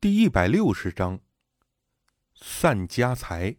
[0.00, 1.18] 第一百六十章，
[2.36, 3.56] 散家财。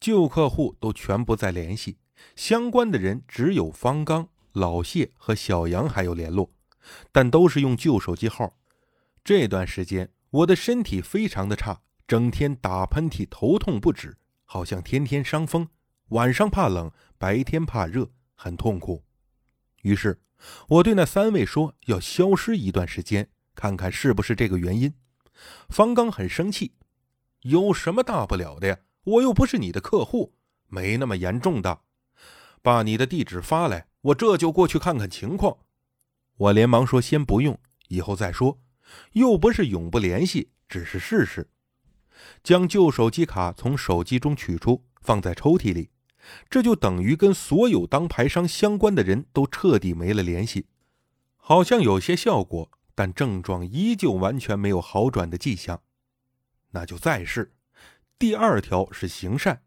[0.00, 1.98] 旧客户都全不再联系，
[2.34, 6.50] 相关的人只有方刚、老谢和小杨还有联络，
[7.12, 8.56] 但都是用旧手机号。
[9.22, 15.68] 这段时间我的身体非常的差，整天打喷嚏、头痛不止，好像天天伤风，
[16.08, 19.04] 晚上怕冷，白天怕热，很痛苦。
[19.82, 20.20] 于是
[20.70, 23.30] 我对那三位说要消失一段时间。
[23.56, 24.94] 看看是不是这个原因？
[25.68, 26.74] 方刚很生气，
[27.40, 28.78] 有什么大不了的呀？
[29.02, 30.34] 我又不是你的客户，
[30.68, 31.80] 没那么严重的。
[32.62, 35.58] 把你的地址发来，我这就过去看看情况。
[36.36, 37.58] 我连忙说：“先不用，
[37.88, 38.60] 以后再说。
[39.12, 41.48] 又不是永不联系，只是试试。”
[42.42, 45.90] 将旧手机卡从手机中取出，放在抽屉里，
[46.50, 50.66] 这就等于跟所有当牌商相关的人都彻底没了联系，
[51.36, 52.70] 好像有些效果。
[52.96, 55.82] 但症状依旧完全没有好转的迹象，
[56.70, 57.52] 那就再试。
[58.18, 59.60] 第二条是行善，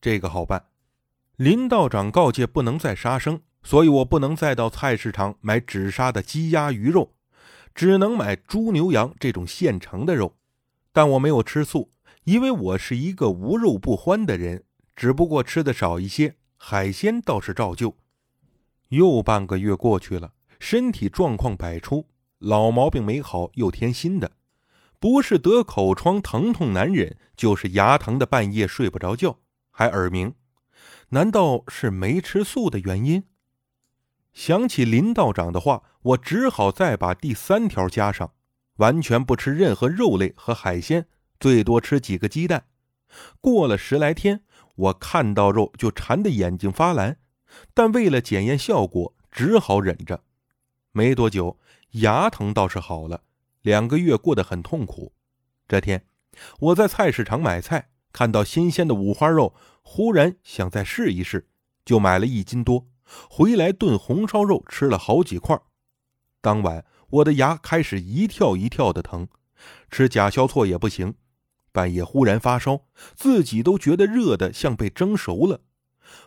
[0.00, 0.66] 这个好办。
[1.36, 7.14] 林道长告诫不能再杀生，所以我不能再到菜市场买只杀的鸡鸭鱼肉，
[7.74, 10.36] 只能买猪牛羊这种现成的肉。
[10.92, 11.90] 但我没有吃素，
[12.24, 17.96] 因为我是一个无肉不欢的人，只不过吃的少一些，海鲜倒是照旧。
[18.88, 22.06] 又半个月过去了，身体状况百出。
[22.38, 24.32] 老毛病没好，又添新的，
[25.00, 29.38] 不是得口疮疼痛难忍，就是牙疼的半夜睡不着觉，
[29.70, 30.34] 还耳鸣。
[31.10, 33.24] 难道是没吃素的原因？
[34.34, 38.34] 想起林道长的话，我只好再把第三条加上：
[38.76, 41.08] 完全不吃任何肉类和海鲜，
[41.40, 42.66] 最多吃几个鸡蛋。
[43.40, 44.42] 过了十来天，
[44.74, 47.18] 我看到肉就馋得眼睛发蓝，
[47.72, 50.22] 但为了检验效果，只好忍着。
[50.92, 51.58] 没多久。
[51.96, 53.22] 牙疼倒是好了，
[53.62, 55.14] 两个月过得很痛苦。
[55.66, 56.04] 这天，
[56.60, 61.48] 我在菜市场买菜，看到新鲜的五花肉，忽然想再试一试，
[61.86, 62.88] 就买了一斤多，
[63.30, 65.58] 回来炖红烧肉，吃了好几块。
[66.42, 69.28] 当晚，我的牙开始一跳一跳的疼，
[69.90, 71.14] 吃甲硝唑也不行。
[71.72, 72.82] 半夜忽然发烧，
[73.14, 75.62] 自己都觉得热的像被蒸熟了。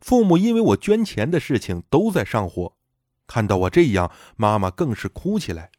[0.00, 2.75] 父母因为我捐钱的事情都在上火。
[3.26, 5.70] 看到我这样，妈妈更是哭起来。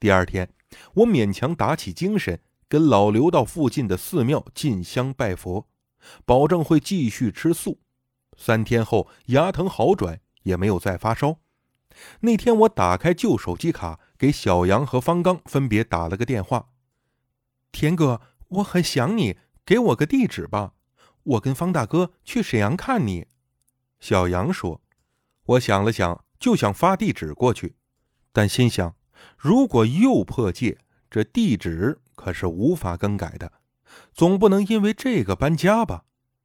[0.00, 0.52] 第二天，
[0.94, 5.68] 我勉强打起精神，跟老刘到附近的寺庙进香拜佛，
[6.24, 7.80] 保证会继续吃素。
[8.36, 11.38] 三天后，牙疼好转，也没有再发烧。
[12.20, 16.70] 那天，我打开旧手机卡，给小杨和方刚分别打了个电话
[17.70, 20.72] ：“田哥，我很想你，给我个地址吧，
[21.22, 23.28] 我跟方大哥去沈阳看你。”
[24.00, 24.82] 小杨说
[25.46, 27.74] ：“我想了想。”就想发地址过去，
[28.30, 28.94] 但心想，
[29.38, 30.76] 如果又破戒，
[31.10, 33.50] 这地址可是无法更改的，
[34.12, 36.04] 总不能因为这个搬家吧？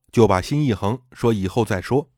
[0.10, 2.10] 就把心一横，说以后再说。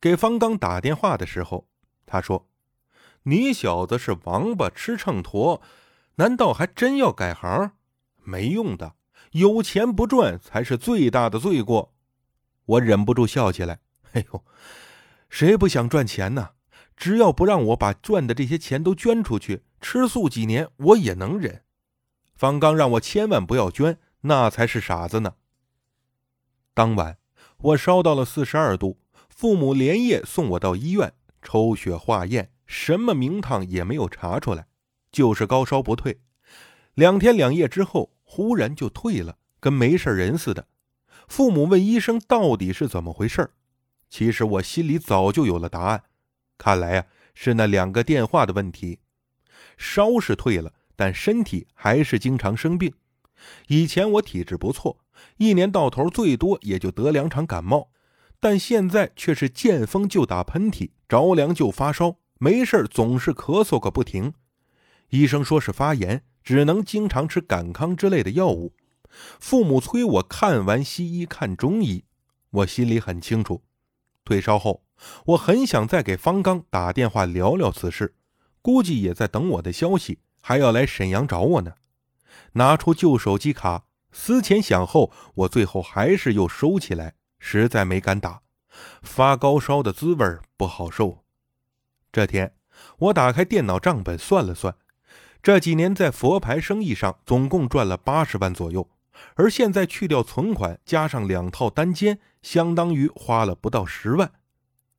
[0.00, 1.68] 给方刚打电话的时候，
[2.06, 2.48] 他说
[3.24, 5.60] ：“你小子是王八吃秤砣，
[6.14, 7.72] 难道还真要改行？
[8.22, 8.94] 没用的，
[9.32, 11.92] 有钱不赚才是最大的罪过。”
[12.64, 13.80] 我忍不住笑起来
[14.12, 14.42] ：“哎呦，
[15.28, 16.52] 谁不想赚钱呢？”
[16.96, 21.62] 只要不让我把赚的这些钱都捐出去，吃素几年我也能忍。
[22.34, 25.34] 方刚让我千万不要捐，那才是傻子呢。
[26.72, 27.18] 当晚
[27.58, 31.12] 我烧到了四十二度，父母连夜送我到医院
[31.42, 34.66] 抽血化验，什么名堂也没有查出来，
[35.12, 36.20] 就是高烧不退。
[36.94, 40.66] 两天两夜之后，忽然就退了，跟没事人似的。
[41.28, 43.50] 父母问医生到底是怎么回事
[44.10, 46.04] 其实我心里早就有了答案。
[46.64, 47.04] 看来呀，
[47.34, 49.00] 是那两个电话的问题。
[49.76, 52.94] 烧是退了，但身体还是经常生病。
[53.66, 55.04] 以前我体质不错，
[55.36, 57.90] 一年到头最多也就得两场感冒，
[58.40, 64.32] 但现在却是见风就打喷嚏，着凉就发烧，没事总是咳嗽个不停。
[65.10, 68.72] 医生说是发炎，只能经常吃感康之类的药物。
[69.38, 72.04] 父母催我看完西医看中医，
[72.48, 73.62] 我心里很清楚。
[74.24, 74.83] 退烧后。
[75.26, 78.14] 我很想再给方刚打电话聊聊此事，
[78.62, 81.74] 估计也在等我的消息，还要来沈阳找我呢。
[82.52, 88.42] 拿出旧手机卡，思前想后，我最后还是又收起来，实在没敢打。
[89.02, 91.24] 发高烧的滋味不好受。
[92.10, 92.54] 这天，
[92.98, 94.76] 我打开电脑账本算了算，
[95.42, 98.88] 这几年在佛牌生意上总共赚了八十万左右，
[99.34, 104.32] 而现在去掉存款，加上两套单间，相当于花了不到十万。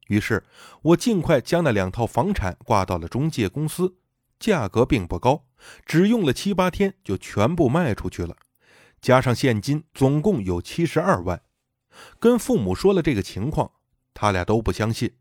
[0.08, 0.44] 于是
[0.82, 3.96] 我尽快将那两套房产挂到了中介公司，
[4.40, 5.46] 价格并不高，
[5.86, 8.36] 只用了七八天就全部卖出去了，
[9.02, 11.42] 加上现金，总共有七十二万。
[12.20, 13.72] 跟父母说了这个情况，
[14.14, 15.14] 他俩都不相信，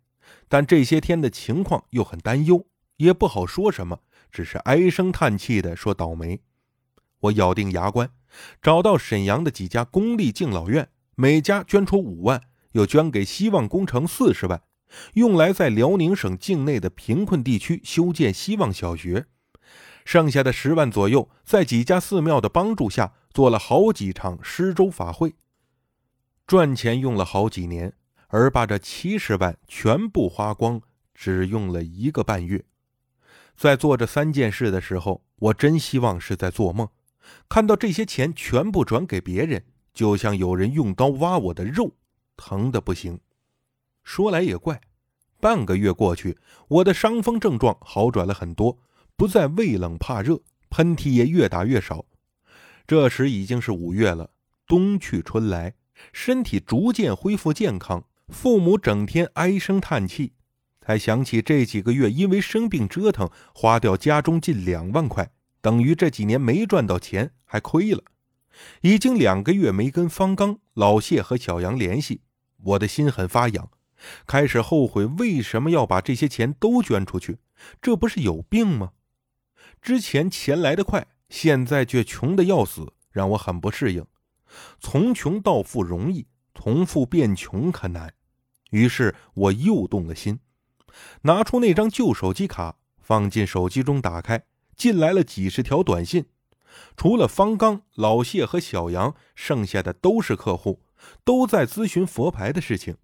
[0.49, 2.67] 但这些天的情况又很担忧，
[2.97, 4.01] 也不好说什么，
[4.31, 6.41] 只是唉声叹气的说倒霉。
[7.21, 8.11] 我咬定牙关，
[8.61, 12.43] 找到沈阳的几家公立敬老院，每家捐出五万，
[12.73, 14.61] 又捐给希望工程四十万。
[15.15, 19.27] 用来在辽宁省境内的贫困地区修建希望小学，
[20.05, 25.35] 剩下的十万左右，在几家寺庙的帮助下，做了好几场施粥法会，
[26.47, 27.95] 赚钱用了好几年，
[28.29, 30.83] 而把这七十万全部花光，
[31.15, 32.65] 只用了一个半月。
[33.57, 36.89] 在做这三件事的时候，我真希望是在做梦，
[37.49, 41.93] 看到这些钱全部转给别人，就像有人用刀挖我的肉，
[42.37, 43.21] 疼的不行。
[44.05, 44.81] 说来也怪，
[45.41, 48.79] 半个月过去，我的伤风症状好转了很多，
[49.17, 50.41] 不再畏冷怕热，
[50.71, 52.05] 喷嚏也越打越少。
[52.87, 54.31] 这时已经是五月了，
[54.67, 55.75] 冬去春来，
[56.13, 58.05] 身体逐渐恢复健康。
[58.29, 60.33] 父母整天唉声叹气，
[60.81, 65.31] 才想起这几个月因为生病折腾，花掉家中近两万块，
[65.61, 68.03] 等于这几年没赚到钱，还亏了。
[68.81, 72.23] 已经两个月没跟方刚、老谢和小杨联系，
[72.63, 73.71] 我的心很发痒。
[74.27, 77.39] 开始后悔为什么要把这些钱都捐出去，
[77.81, 78.93] 这不是有病吗？
[79.81, 84.05] 之前钱来得快，现在却穷得要死，让我很不适应。
[84.79, 88.15] 从穷到富容易，从富变穷可难。
[88.71, 90.41] 于是我又动了心，
[91.23, 94.45] 拿出那张旧手机卡，放进手机中，打开，
[94.77, 96.27] 进来了几十条短信。
[96.97, 100.83] 除了方刚、老谢和小杨，剩下的都是客户，
[101.25, 102.97] 都在咨询佛牌的事情。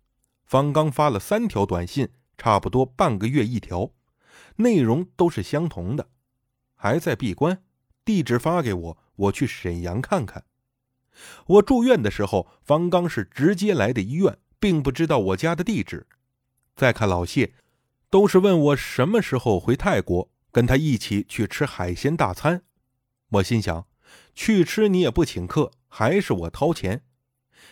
[0.51, 3.93] 方刚发了三条短信，差不多半个月一条，
[4.57, 6.09] 内容都是相同的，
[6.75, 7.63] 还在闭关，
[8.05, 10.43] 地址发给我，我去沈阳看看。
[11.47, 16.09] 我住院的时候，方刚是直接来的医院，并不知道我家的地址。
[16.75, 17.53] 再看老谢，
[18.11, 22.65] 都是问我什么时候回泰国，跟他一起去吃海鲜大餐。
[23.29, 23.87] 我心想，
[24.35, 27.05] 去吃你也不请客，还是我掏钱。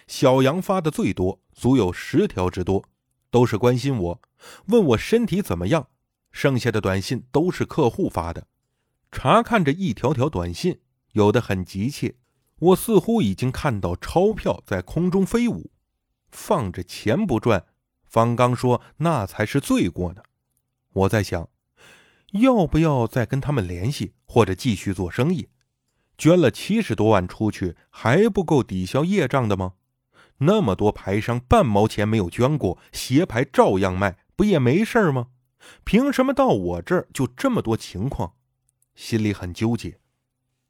[0.08, 1.40] 小杨发的最多。
[1.52, 2.84] 足有十条之多，
[3.30, 4.20] 都是关心我，
[4.66, 5.88] 问我身体怎么样。
[6.30, 8.46] 剩下的短信都是客户发的。
[9.10, 10.78] 查看着一条条短信，
[11.12, 12.14] 有的很急切，
[12.60, 15.72] 我似乎已经看到钞票在空中飞舞。
[16.30, 17.64] 放着钱不赚，
[18.04, 20.22] 方刚说那才是罪过呢。
[20.92, 21.48] 我在想，
[22.32, 25.48] 要不要再跟他们联系，或者继续做生意？
[26.16, 29.72] 捐了七十多万出去，还不够抵消业障的吗？
[30.38, 35.28] 那么多牌商半毛钱没有捐过，鞋牌照样卖，不也没事吗？
[35.84, 38.34] 凭什么到我这儿就这么多情况？
[38.94, 39.98] 心里很纠结。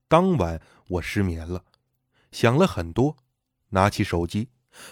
[0.08, 1.64] 当晚我失眠了，
[2.32, 3.18] 想了很多，
[3.70, 4.48] 拿起手机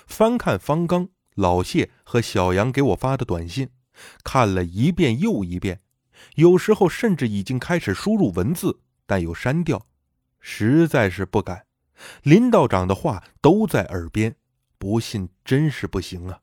[0.06, 3.70] 翻看方刚、老谢和小杨给我发的短信，
[4.22, 5.80] 看了一遍又一遍，
[6.34, 9.86] 有时候甚至已经开始输入文字，但又删掉，
[10.38, 11.64] 实在是不敢。
[12.22, 14.36] 林道长的话都在耳边。
[14.78, 16.40] 不信真是不行啊！